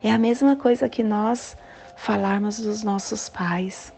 É 0.02 0.12
a 0.12 0.18
mesma 0.18 0.56
coisa 0.56 0.90
que 0.90 1.04
nós 1.04 1.56
falarmos 1.96 2.60
dos 2.60 2.82
nossos 2.82 3.30
pais, 3.30 3.94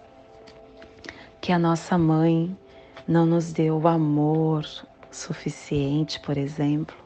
que 1.40 1.54
a 1.54 1.58
nossa 1.58 1.98
mãe 1.98 2.58
não 3.08 3.26
nos 3.26 3.54
deu 3.54 3.78
o 3.78 3.88
amor 3.88 4.66
suficiente, 5.10 6.20
por 6.20 6.38
exemplo, 6.38 6.98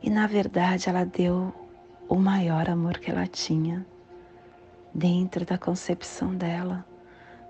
e 0.00 0.08
na 0.08 0.28
verdade 0.28 0.88
ela 0.88 1.02
deu 1.04 1.52
o 2.08 2.14
maior 2.14 2.70
amor 2.70 2.96
que 2.98 3.10
ela 3.10 3.26
tinha 3.26 3.84
dentro 4.94 5.44
da 5.44 5.58
concepção 5.58 6.32
dela. 6.32 6.86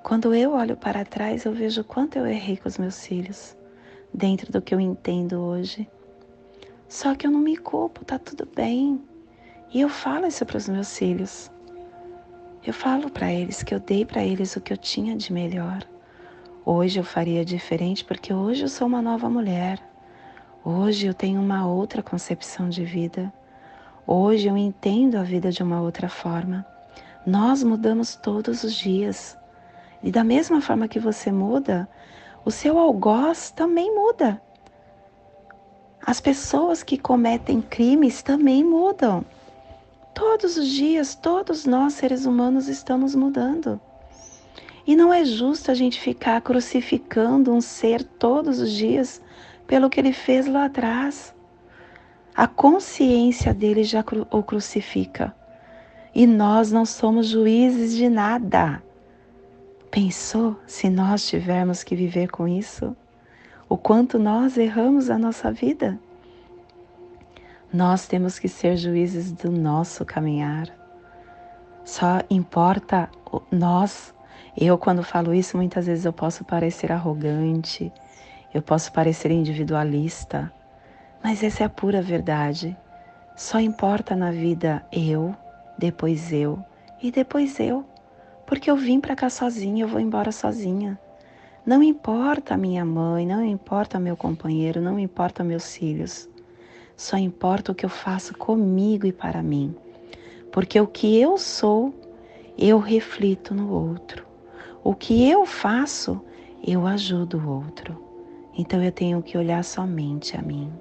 Quando 0.02 0.34
eu 0.34 0.54
olho 0.54 0.74
para 0.74 1.04
trás, 1.04 1.44
eu 1.44 1.52
vejo 1.52 1.84
quanto 1.84 2.16
eu 2.16 2.26
errei 2.26 2.56
com 2.56 2.66
os 2.66 2.78
meus 2.78 3.06
filhos, 3.06 3.54
dentro 4.14 4.50
do 4.50 4.62
que 4.62 4.74
eu 4.74 4.80
entendo 4.80 5.38
hoje. 5.38 5.86
Só 6.90 7.14
que 7.14 7.24
eu 7.24 7.30
não 7.30 7.38
me 7.38 7.56
culpo, 7.56 8.04
tá 8.04 8.18
tudo 8.18 8.48
bem. 8.52 9.00
E 9.72 9.80
eu 9.80 9.88
falo 9.88 10.26
isso 10.26 10.44
para 10.44 10.56
os 10.56 10.68
meus 10.68 10.98
filhos. 10.98 11.48
Eu 12.66 12.74
falo 12.74 13.08
para 13.08 13.32
eles 13.32 13.62
que 13.62 13.72
eu 13.72 13.78
dei 13.78 14.04
para 14.04 14.24
eles 14.24 14.56
o 14.56 14.60
que 14.60 14.72
eu 14.72 14.76
tinha 14.76 15.14
de 15.14 15.32
melhor. 15.32 15.86
Hoje 16.66 16.98
eu 16.98 17.04
faria 17.04 17.44
diferente 17.44 18.04
porque 18.04 18.34
hoje 18.34 18.62
eu 18.62 18.68
sou 18.68 18.88
uma 18.88 19.00
nova 19.00 19.30
mulher. 19.30 19.78
Hoje 20.64 21.06
eu 21.06 21.14
tenho 21.14 21.40
uma 21.40 21.64
outra 21.64 22.02
concepção 22.02 22.68
de 22.68 22.84
vida. 22.84 23.32
Hoje 24.04 24.48
eu 24.48 24.56
entendo 24.56 25.14
a 25.14 25.22
vida 25.22 25.52
de 25.52 25.62
uma 25.62 25.80
outra 25.80 26.08
forma. 26.08 26.66
Nós 27.24 27.62
mudamos 27.62 28.16
todos 28.16 28.64
os 28.64 28.74
dias. 28.74 29.38
E 30.02 30.10
da 30.10 30.24
mesma 30.24 30.60
forma 30.60 30.88
que 30.88 30.98
você 30.98 31.30
muda, 31.30 31.88
o 32.44 32.50
seu 32.50 32.80
algoz 32.80 33.52
também 33.52 33.94
muda. 33.94 34.42
As 36.04 36.20
pessoas 36.20 36.82
que 36.82 36.96
cometem 36.96 37.60
crimes 37.60 38.22
também 38.22 38.64
mudam. 38.64 39.24
Todos 40.14 40.56
os 40.56 40.68
dias, 40.68 41.14
todos 41.14 41.66
nós 41.66 41.94
seres 41.94 42.24
humanos 42.26 42.68
estamos 42.68 43.14
mudando. 43.14 43.80
E 44.86 44.96
não 44.96 45.12
é 45.12 45.24
justo 45.24 45.70
a 45.70 45.74
gente 45.74 46.00
ficar 46.00 46.40
crucificando 46.40 47.52
um 47.52 47.60
ser 47.60 48.02
todos 48.02 48.58
os 48.60 48.72
dias 48.72 49.20
pelo 49.66 49.90
que 49.90 50.00
ele 50.00 50.12
fez 50.12 50.46
lá 50.46 50.64
atrás. 50.64 51.34
A 52.34 52.48
consciência 52.48 53.52
dele 53.52 53.84
já 53.84 54.02
o 54.30 54.42
crucifica. 54.42 55.34
E 56.14 56.26
nós 56.26 56.72
não 56.72 56.84
somos 56.84 57.28
juízes 57.28 57.94
de 57.94 58.08
nada. 58.08 58.82
Pensou 59.90 60.56
se 60.66 60.88
nós 60.88 61.28
tivermos 61.28 61.84
que 61.84 61.94
viver 61.94 62.30
com 62.30 62.48
isso? 62.48 62.96
O 63.70 63.78
quanto 63.78 64.18
nós 64.18 64.58
erramos 64.58 65.10
a 65.10 65.16
nossa 65.16 65.52
vida? 65.52 65.96
Nós 67.72 68.08
temos 68.08 68.36
que 68.36 68.48
ser 68.48 68.76
juízes 68.76 69.30
do 69.30 69.48
nosso 69.48 70.04
caminhar. 70.04 70.66
Só 71.84 72.18
importa 72.28 73.08
nós. 73.48 74.12
Eu, 74.56 74.76
quando 74.76 75.04
falo 75.04 75.32
isso, 75.32 75.56
muitas 75.56 75.86
vezes 75.86 76.04
eu 76.04 76.12
posso 76.12 76.44
parecer 76.44 76.90
arrogante, 76.90 77.92
eu 78.52 78.60
posso 78.60 78.92
parecer 78.92 79.30
individualista, 79.30 80.52
mas 81.22 81.40
essa 81.40 81.62
é 81.62 81.66
a 81.66 81.70
pura 81.70 82.02
verdade. 82.02 82.76
Só 83.36 83.60
importa 83.60 84.16
na 84.16 84.32
vida 84.32 84.84
eu, 84.90 85.32
depois 85.78 86.32
eu 86.32 86.58
e 87.00 87.12
depois 87.12 87.60
eu, 87.60 87.86
porque 88.44 88.68
eu 88.68 88.76
vim 88.76 88.98
para 88.98 89.14
cá 89.14 89.30
sozinha, 89.30 89.84
eu 89.84 89.88
vou 89.88 90.00
embora 90.00 90.32
sozinha. 90.32 90.98
Não 91.64 91.82
importa 91.82 92.54
a 92.54 92.56
minha 92.56 92.84
mãe, 92.84 93.26
não 93.26 93.44
importa 93.44 94.00
meu 94.00 94.16
companheiro, 94.16 94.80
não 94.80 94.98
importa 94.98 95.44
meus 95.44 95.76
filhos. 95.76 96.28
Só 96.96 97.16
importa 97.16 97.72
o 97.72 97.74
que 97.74 97.84
eu 97.84 97.90
faço 97.90 98.36
comigo 98.36 99.06
e 99.06 99.12
para 99.12 99.42
mim. 99.42 99.74
Porque 100.50 100.80
o 100.80 100.86
que 100.86 101.20
eu 101.20 101.36
sou, 101.36 101.94
eu 102.58 102.78
reflito 102.78 103.54
no 103.54 103.72
outro. 103.72 104.24
O 104.82 104.94
que 104.94 105.28
eu 105.28 105.44
faço, 105.44 106.20
eu 106.66 106.86
ajudo 106.86 107.38
o 107.38 107.48
outro. 107.48 108.02
Então 108.56 108.82
eu 108.82 108.90
tenho 108.90 109.22
que 109.22 109.36
olhar 109.36 109.62
somente 109.62 110.36
a 110.36 110.42
mim. 110.42 110.72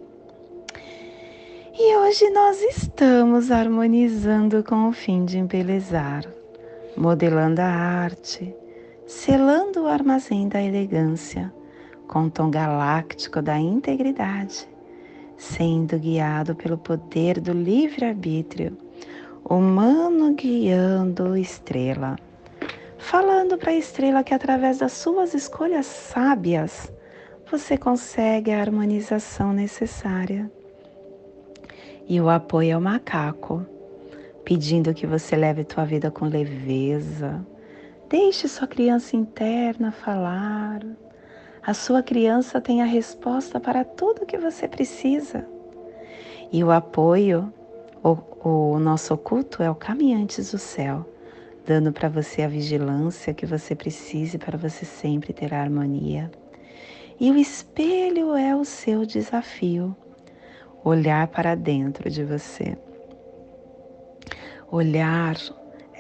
E 1.78 1.96
hoje 1.98 2.30
nós 2.32 2.62
estamos 2.62 3.52
harmonizando 3.52 4.64
com 4.64 4.90
o 4.90 4.92
fim 4.92 5.24
de 5.24 5.38
embelezar, 5.38 6.26
modelando 6.98 7.62
a 7.62 7.66
arte, 7.66 8.54
selando 9.10 9.86
o 9.86 9.88
armazém 9.88 10.48
da 10.48 10.62
elegância 10.62 11.52
com 12.08 12.26
o 12.26 12.30
tom 12.30 12.52
galáctico 12.52 13.42
da 13.42 13.58
integridade, 13.58 14.70
sendo 15.36 15.98
guiado 15.98 16.56
pelo 16.56 16.78
poder 16.78 17.40
do 17.42 17.52
livre-arbítrio, 17.52 18.78
humano 19.44 20.36
guiando 20.36 21.36
estrela, 21.36 22.18
falando 23.00 23.58
para 23.58 23.72
a 23.72 23.76
estrela 23.76 24.24
que 24.24 24.32
através 24.32 24.78
das 24.78 24.92
suas 24.92 25.34
escolhas 25.34 25.88
sábias, 25.88 26.94
você 27.50 27.80
consegue 27.80 28.52
a 28.52 28.62
harmonização 28.62 29.52
necessária. 29.54 30.52
E 32.08 32.22
o 32.22 32.30
apoio 32.30 32.76
ao 32.76 32.82
macaco, 32.82 33.66
pedindo 34.46 34.94
que 34.94 35.08
você 35.08 35.36
leve 35.36 35.64
tua 35.64 35.84
vida 35.84 36.12
com 36.12 36.26
leveza. 36.26 37.44
Deixe 38.10 38.48
sua 38.48 38.66
criança 38.66 39.16
interna 39.16 39.92
falar. 39.92 40.82
A 41.62 41.76
sua 41.76 42.02
criança 42.02 42.60
tem 42.60 42.82
a 42.82 42.86
resposta 42.86 43.60
para 43.60 43.86
tudo 43.86 44.24
o 44.24 44.26
que 44.26 44.36
você 44.36 44.68
precisa. 44.68 45.48
E 46.52 46.64
o 46.64 46.72
apoio, 46.72 47.54
o, 48.04 48.18
o 48.50 48.80
nosso 48.80 49.14
oculto 49.14 49.62
é 49.62 49.70
o 49.70 49.76
caminhantes 49.76 50.52
do 50.52 50.58
céu, 50.58 51.08
dando 51.68 51.94
para 51.94 52.10
você 52.10 52.42
a 52.42 52.48
vigilância 52.48 53.32
que 53.32 53.46
você 53.46 53.76
precise 53.76 54.40
para 54.40 54.58
você 54.58 54.86
sempre 54.86 55.32
ter 55.32 55.54
a 55.54 55.62
harmonia. 55.62 56.32
E 57.20 57.30
o 57.30 57.38
espelho 57.38 58.36
é 58.36 58.56
o 58.56 58.66
seu 58.66 59.06
desafio. 59.06 59.96
Olhar 60.84 61.28
para 61.28 61.54
dentro 61.54 62.10
de 62.10 62.24
você. 62.24 62.76
Olhar 64.72 65.36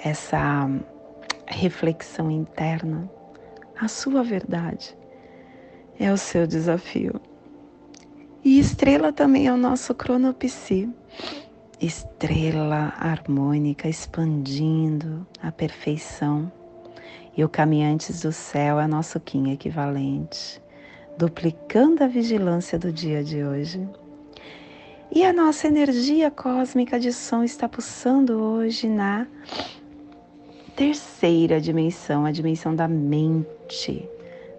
essa 0.03 0.67
reflexão 1.49 2.29
interna, 2.29 3.09
a 3.79 3.87
sua 3.87 4.23
verdade, 4.23 4.97
é 5.99 6.11
o 6.11 6.17
seu 6.17 6.47
desafio. 6.47 7.19
E 8.43 8.59
estrela 8.59 9.11
também 9.11 9.47
é 9.47 9.53
o 9.53 9.57
nosso 9.57 9.93
cronopsi. 9.93 10.89
Estrela 11.81 12.93
harmônica 12.97 13.87
expandindo 13.87 15.27
a 15.41 15.51
perfeição. 15.51 16.51
E 17.35 17.43
o 17.43 17.49
caminhantes 17.49 18.21
do 18.21 18.31
céu 18.31 18.79
é 18.79 18.87
nosso 18.87 19.19
Kim 19.19 19.51
equivalente 19.51 20.61
duplicando 21.19 22.01
a 22.01 22.07
vigilância 22.07 22.79
do 22.79 22.93
dia 22.93 23.21
de 23.21 23.43
hoje. 23.43 23.85
E 25.11 25.25
a 25.25 25.33
nossa 25.33 25.67
energia 25.67 26.31
cósmica 26.31 26.97
de 26.97 27.11
som 27.11 27.43
está 27.43 27.67
pulsando 27.67 28.41
hoje 28.41 28.87
na 28.87 29.27
terceira 30.79 31.59
dimensão, 31.59 32.25
a 32.25 32.31
dimensão 32.31 32.73
da 32.73 32.87
mente, 32.87 34.09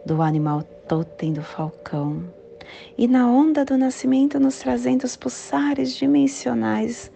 do 0.04 0.20
animal 0.20 0.62
totem 0.86 1.32
do 1.32 1.42
falcão. 1.42 2.22
E 2.98 3.08
na 3.08 3.26
onda 3.26 3.64
do 3.64 3.78
nascimento, 3.78 4.38
nos 4.38 4.58
trazendo 4.58 5.04
os 5.04 5.16
pulsares 5.16 5.96
dimensionais 5.96 7.10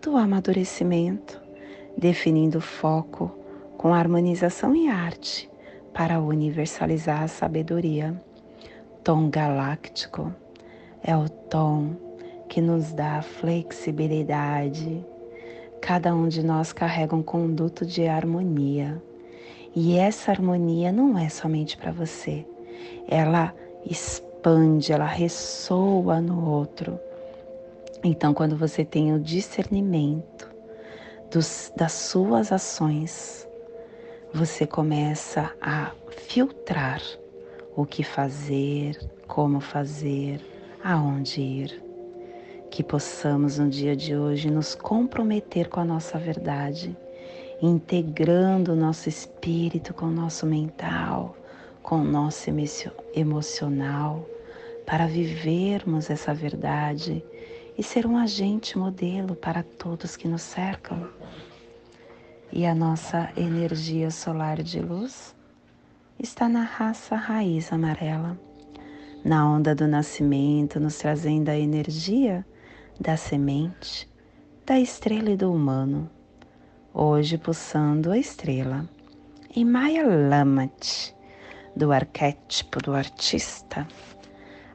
do 0.00 0.16
amadurecimento, 0.16 1.38
definindo 1.98 2.56
o 2.56 2.62
foco 2.62 3.30
com 3.76 3.92
harmonização 3.92 4.74
e 4.74 4.88
arte 4.88 5.50
para 5.92 6.18
universalizar 6.18 7.24
a 7.24 7.28
sabedoria 7.28 8.18
tom 9.04 9.28
galáctico 9.28 10.34
é 11.04 11.14
o 11.14 11.28
tom 11.28 11.94
que 12.48 12.62
nos 12.62 12.90
dá 12.94 13.20
flexibilidade. 13.20 15.04
Cada 15.86 16.12
um 16.12 16.26
de 16.26 16.42
nós 16.42 16.72
carrega 16.72 17.14
um 17.14 17.22
conduto 17.22 17.86
de 17.86 18.08
harmonia. 18.08 19.00
E 19.72 19.96
essa 19.96 20.32
harmonia 20.32 20.90
não 20.90 21.16
é 21.16 21.28
somente 21.28 21.76
para 21.76 21.92
você. 21.92 22.44
Ela 23.06 23.54
expande, 23.88 24.92
ela 24.92 25.06
ressoa 25.06 26.20
no 26.20 26.44
outro. 26.44 26.98
Então, 28.02 28.34
quando 28.34 28.56
você 28.56 28.84
tem 28.84 29.14
o 29.14 29.20
discernimento 29.20 30.50
dos, 31.30 31.72
das 31.76 31.92
suas 31.92 32.50
ações, 32.50 33.48
você 34.34 34.66
começa 34.66 35.52
a 35.60 35.92
filtrar 36.10 37.00
o 37.76 37.86
que 37.86 38.02
fazer, 38.02 38.98
como 39.28 39.60
fazer, 39.60 40.40
aonde 40.82 41.40
ir. 41.40 41.85
Que 42.70 42.82
possamos 42.82 43.58
no 43.58 43.70
dia 43.70 43.96
de 43.96 44.14
hoje 44.14 44.50
nos 44.50 44.74
comprometer 44.74 45.68
com 45.68 45.80
a 45.80 45.84
nossa 45.84 46.18
verdade, 46.18 46.94
integrando 47.62 48.72
o 48.72 48.76
nosso 48.76 49.08
espírito 49.08 49.94
com 49.94 50.06
o 50.06 50.10
nosso 50.10 50.44
mental, 50.44 51.36
com 51.82 52.00
o 52.00 52.04
nosso 52.04 52.50
emocional, 53.14 54.28
para 54.84 55.06
vivermos 55.06 56.10
essa 56.10 56.34
verdade 56.34 57.24
e 57.78 57.82
ser 57.82 58.06
um 58.06 58.16
agente 58.16 58.76
modelo 58.76 59.34
para 59.34 59.62
todos 59.62 60.16
que 60.16 60.28
nos 60.28 60.42
cercam. 60.42 61.08
E 62.52 62.66
a 62.66 62.74
nossa 62.74 63.30
energia 63.36 64.10
solar 64.10 64.62
de 64.62 64.80
luz 64.80 65.34
está 66.18 66.48
na 66.48 66.62
raça 66.62 67.16
raiz 67.16 67.72
amarela, 67.72 68.38
na 69.24 69.48
onda 69.48 69.74
do 69.74 69.86
nascimento, 69.86 70.78
nos 70.78 70.98
trazendo 70.98 71.48
a 71.48 71.56
energia 71.58 72.44
da 73.00 73.16
semente, 73.16 74.08
da 74.64 74.78
estrela 74.78 75.30
e 75.30 75.36
do 75.36 75.52
humano. 75.52 76.10
Hoje 76.92 77.38
pulsando 77.38 78.10
a 78.10 78.18
estrela. 78.18 78.88
E 79.54 79.64
Maya 79.64 80.06
Lamat, 80.06 81.12
do 81.74 81.92
arquétipo 81.92 82.80
do 82.82 82.94
artista, 82.94 83.86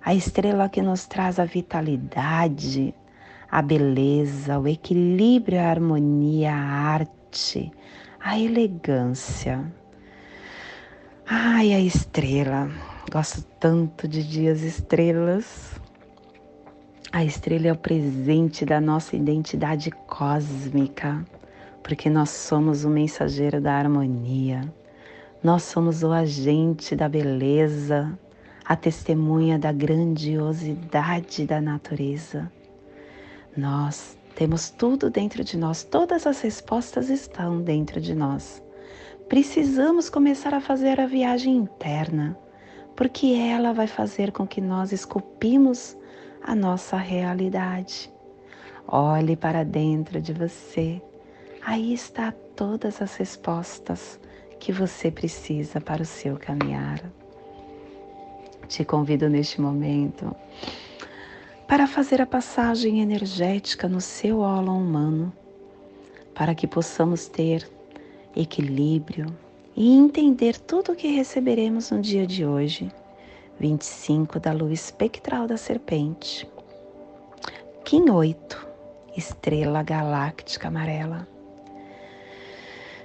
a 0.04 0.14
estrela 0.14 0.70
que 0.70 0.82
nos 0.82 1.06
traz 1.06 1.40
a 1.40 1.46
vitalidade, 1.46 2.94
a 3.50 3.62
beleza, 3.62 4.60
o 4.60 4.68
equilíbrio, 4.68 5.60
a 5.60 5.70
harmonia, 5.70 6.54
a 6.54 6.94
arte, 6.94 7.72
a 8.20 8.40
elegância 8.40 9.72
Ai, 11.34 11.74
a 11.74 11.80
estrela. 11.80 12.70
Gosto 13.10 13.42
tanto 13.58 14.06
de 14.06 14.22
dias 14.22 14.64
estrelas. 14.64 15.80
A 17.12 17.24
estrela 17.24 17.68
é 17.68 17.72
o 17.72 17.78
presente 17.78 18.66
da 18.66 18.80
nossa 18.80 19.16
identidade 19.16 19.92
cósmica, 19.92 21.26
porque 21.84 22.10
nós 22.10 22.30
somos 22.30 22.86
o 22.86 22.90
mensageiro 22.90 23.60
da 23.60 23.74
harmonia. 23.74 24.62
Nós 25.44 25.64
somos 25.64 26.04
o 26.04 26.12
agente 26.12 26.96
da 26.96 27.10
beleza, 27.10 28.18
a 28.64 28.76
testemunha 28.76 29.60
da 29.60 29.72
grandiosidade 29.72 31.46
da 31.46 31.60
natureza. 31.60 32.52
Nós 33.58 34.18
temos 34.36 34.70
tudo 34.70 35.10
dentro 35.10 35.44
de 35.44 35.58
nós, 35.58 35.84
todas 35.84 36.26
as 36.26 36.42
respostas 36.42 37.10
estão 37.10 37.62
dentro 37.62 38.00
de 38.00 38.16
nós 38.16 38.62
precisamos 39.32 40.10
começar 40.10 40.54
a 40.54 40.60
fazer 40.60 41.00
a 41.00 41.06
viagem 41.06 41.56
interna, 41.56 42.38
porque 42.98 43.28
ela 43.28 43.72
vai 43.72 43.88
fazer 43.88 44.30
com 44.30 44.46
que 44.46 44.60
nós 44.60 44.92
esculpimos 44.92 45.96
a 46.44 46.56
nossa 46.56 46.98
realidade. 46.98 48.12
Olhe 48.88 49.36
para 49.36 49.64
dentro 49.64 50.22
de 50.22 50.34
você. 50.34 51.02
Aí 51.64 51.94
está 51.94 52.32
todas 52.56 53.02
as 53.02 53.16
respostas 53.16 54.20
que 54.60 54.72
você 54.72 55.12
precisa 55.12 55.80
para 55.80 56.02
o 56.02 56.06
seu 56.06 56.38
caminhar. 56.38 57.02
Te 58.68 58.86
convido 58.86 59.30
neste 59.30 59.60
momento 59.60 60.36
para 61.68 61.88
fazer 61.88 62.22
a 62.22 62.26
passagem 62.26 63.00
energética 63.00 63.88
no 63.88 64.02
seu 64.02 64.40
óleo 64.40 64.74
humano, 64.74 65.32
para 66.34 66.54
que 66.54 66.68
possamos 66.68 67.28
ter 67.28 67.70
equilíbrio 68.36 69.26
e 69.76 69.94
entender 69.96 70.60
tudo 70.60 70.92
o 70.92 70.96
que 70.96 71.08
receberemos 71.08 71.92
no 71.92 72.02
dia 72.02 72.28
de 72.28 72.46
hoje, 72.46 72.92
25 73.62 74.40
da 74.40 74.52
lua 74.52 74.74
espectral 74.74 75.46
da 75.46 75.56
serpente. 75.56 76.50
Kim 77.86 78.10
8, 78.10 78.68
estrela 79.16 79.84
galáctica 79.84 80.68
amarela. 80.68 81.28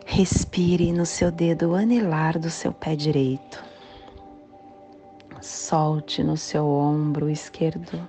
Respire 0.06 0.92
no 0.92 1.04
seu 1.04 1.30
dedo 1.30 1.74
anelar 1.74 2.38
do 2.38 2.48
seu 2.48 2.72
pé 2.72 2.96
direito. 2.96 3.62
Solte 5.42 6.24
no 6.24 6.38
seu 6.38 6.66
ombro 6.66 7.28
esquerdo. 7.28 8.08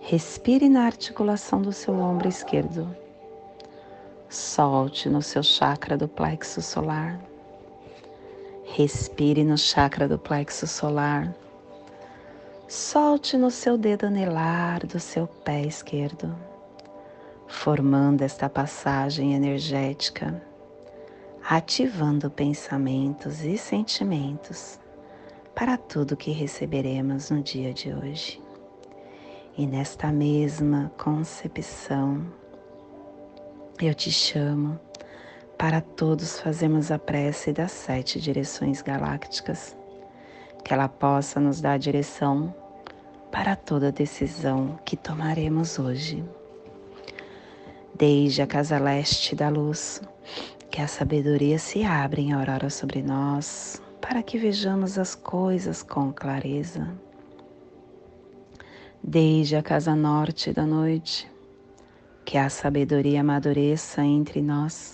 Respire 0.00 0.68
na 0.68 0.86
articulação 0.86 1.60
do 1.60 1.72
seu 1.72 1.98
ombro 1.98 2.28
esquerdo. 2.28 2.94
Solte 4.28 5.08
no 5.08 5.20
seu 5.20 5.42
chakra 5.42 5.98
do 5.98 6.06
plexo 6.06 6.62
solar. 6.62 7.18
Respire 8.76 9.44
no 9.44 9.56
chakra 9.56 10.08
do 10.08 10.18
plexo 10.18 10.66
solar. 10.66 11.32
Solte 12.66 13.36
no 13.36 13.48
seu 13.48 13.78
dedo 13.78 14.06
anelar 14.06 14.84
do 14.84 14.98
seu 14.98 15.28
pé 15.28 15.62
esquerdo 15.62 16.34
formando 17.46 18.22
esta 18.22 18.48
passagem 18.48 19.32
energética, 19.32 20.42
ativando 21.48 22.28
pensamentos 22.28 23.44
e 23.44 23.56
sentimentos 23.56 24.80
para 25.54 25.76
tudo 25.76 26.16
que 26.16 26.32
receberemos 26.32 27.30
no 27.30 27.40
dia 27.42 27.72
de 27.72 27.94
hoje. 27.94 28.42
E 29.56 29.68
nesta 29.68 30.10
mesma 30.10 30.90
concepção, 30.98 32.26
eu 33.80 33.94
te 33.94 34.10
chamo 34.10 34.80
para 35.58 35.80
todos 35.80 36.40
fazermos 36.40 36.90
a 36.90 36.98
prece 36.98 37.52
das 37.52 37.72
sete 37.72 38.20
direções 38.20 38.82
galácticas, 38.82 39.76
que 40.64 40.72
ela 40.72 40.88
possa 40.88 41.40
nos 41.40 41.60
dar 41.60 41.78
direção 41.78 42.54
para 43.30 43.56
toda 43.56 43.92
decisão 43.92 44.78
que 44.84 44.96
tomaremos 44.96 45.78
hoje 45.78 46.24
desde 47.94 48.42
a 48.42 48.46
casa 48.46 48.78
leste 48.78 49.36
da 49.36 49.48
luz, 49.48 50.02
que 50.70 50.80
a 50.80 50.88
sabedoria 50.88 51.58
se 51.58 51.84
abra 51.84 52.20
em 52.20 52.32
aurora 52.32 52.68
sobre 52.68 53.02
nós, 53.02 53.80
para 54.00 54.22
que 54.22 54.36
vejamos 54.36 54.98
as 54.98 55.14
coisas 55.14 55.82
com 55.82 56.12
clareza. 56.12 56.88
Desde 59.02 59.54
a 59.54 59.62
casa 59.62 59.94
norte 59.94 60.52
da 60.52 60.66
noite, 60.66 61.30
que 62.24 62.36
a 62.36 62.48
sabedoria 62.48 63.20
amadureça 63.20 64.02
entre 64.02 64.42
nós, 64.42 64.93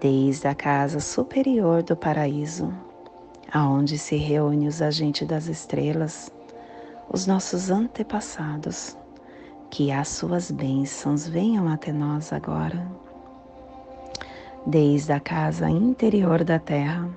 Desde 0.00 0.48
a 0.48 0.54
casa 0.54 0.98
superior 0.98 1.82
do 1.82 1.96
paraíso, 1.96 2.72
aonde 3.52 3.96
se 3.96 4.16
reúnem 4.16 4.66
os 4.66 4.82
agentes 4.82 5.26
das 5.26 5.46
estrelas, 5.46 6.32
os 7.08 7.26
nossos 7.26 7.70
antepassados, 7.70 8.96
que 9.70 9.92
as 9.92 10.08
suas 10.08 10.50
bênçãos 10.50 11.28
venham 11.28 11.68
até 11.68 11.92
nós 11.92 12.32
agora. 12.32 12.84
Desde 14.66 15.12
a 15.12 15.20
casa 15.20 15.70
interior 15.70 16.42
da 16.42 16.58
terra, 16.58 17.08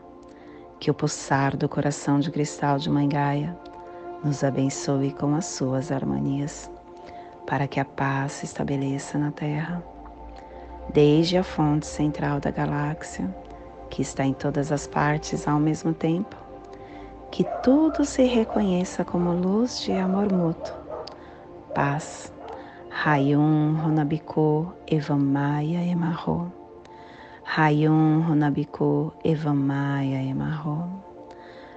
que 0.80 0.92
o 0.92 0.94
pulsar 0.94 1.58
do 1.58 1.68
coração 1.68 2.20
de 2.20 2.30
cristal 2.30 2.78
de 2.78 2.90
Mãe 2.90 3.10
Gaia 3.10 3.58
nos 4.24 4.44
abençoe 4.44 5.12
com 5.14 5.34
as 5.36 5.46
suas 5.46 5.92
harmonias, 5.92 6.70
para 7.48 7.68
que 7.68 7.80
a 7.80 7.86
paz 7.86 8.34
se 8.34 8.46
estabeleça 8.46 9.18
na 9.18 9.32
terra, 9.32 9.84
desde 10.94 11.38
a 11.38 11.44
fonte 11.44 11.86
central 11.86 12.40
da 12.40 12.52
galáxia, 12.52 13.34
que 13.90 14.02
está 14.02 14.26
em 14.26 14.34
todas 14.34 14.72
as 14.72 14.88
partes 14.88 15.48
ao 15.48 15.60
mesmo 15.60 15.94
tempo, 15.94 16.36
que 17.32 17.44
tudo 17.64 18.06
se 18.06 18.24
reconheça 18.24 19.04
como 19.04 19.32
luz 19.32 19.82
de 19.82 19.92
amor 19.94 20.32
mútuo, 20.32 20.76
paz. 21.74 22.32
Rayum 22.90 23.78
Honabiko 23.86 24.74
Evamaya 24.88 25.84
Emarro 25.84 26.52
Rayon 27.56 28.24
Honabiko 28.30 29.14
Evamaya 29.24 30.22
Emarro. 30.22 31.02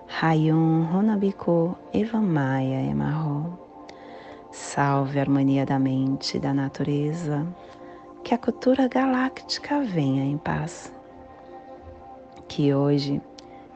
Rayon 0.09 0.89
Honabiko 0.93 1.79
Evamaya 1.95 2.83
Emarro. 2.83 3.57
Salve 4.51 5.21
a 5.21 5.23
harmonia 5.23 5.65
da 5.65 5.79
mente 5.79 6.37
e 6.37 6.41
da 6.41 6.53
natureza, 6.53 7.47
que 8.23 8.35
a 8.35 8.39
cultura 8.39 8.89
galáctica 8.89 9.81
venha 9.81 10.25
em 10.25 10.39
paz. 10.39 10.93
Que 12.49 12.75
hoje 12.75 13.21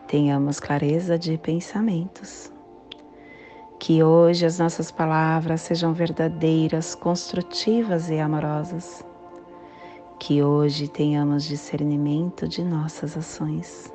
tenhamos 0.07 0.61
clareza 0.61 1.19
de 1.19 1.39
pensamentos. 1.39 2.53
Que 3.79 4.03
hoje 4.03 4.47
as 4.47 4.59
nossas 4.59 4.91
palavras 4.91 5.61
sejam 5.61 5.93
verdadeiras, 5.93 6.95
construtivas 6.95 8.09
e 8.09 8.19
amorosas 8.19 9.05
que 10.27 10.43
hoje 10.43 10.89
tenhamos 10.89 11.45
discernimento 11.45 12.49
de 12.49 12.65
nossas 12.65 13.15
ações, 13.15 13.93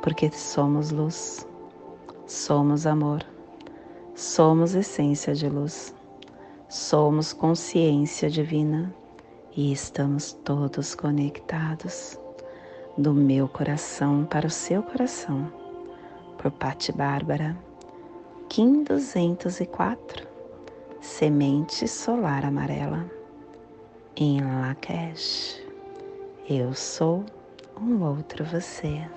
porque 0.00 0.30
somos 0.30 0.90
luz, 0.90 1.46
somos 2.26 2.86
amor, 2.86 3.22
somos 4.14 4.74
essência 4.74 5.34
de 5.34 5.46
luz, 5.46 5.94
somos 6.70 7.34
consciência 7.34 8.30
divina 8.30 8.94
e 9.56 9.72
estamos 9.72 10.34
todos 10.44 10.94
conectados 10.94 12.20
do 12.98 13.14
meu 13.14 13.48
coração 13.48 14.26
para 14.26 14.46
o 14.46 14.50
seu 14.50 14.82
coração, 14.82 15.50
por 16.36 16.50
Pati 16.50 16.92
Bárbara, 16.92 17.56
Kim 18.50 18.84
204, 18.84 20.28
Semente 21.00 21.88
Solar 21.88 22.44
Amarela 22.44 23.10
em 24.14 24.42
Lakesh. 24.42 25.62
Eu 26.48 26.74
sou 26.74 27.24
um 27.80 28.02
outro 28.04 28.44
você. 28.44 29.08